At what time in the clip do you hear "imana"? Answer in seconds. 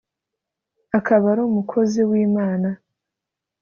2.27-2.69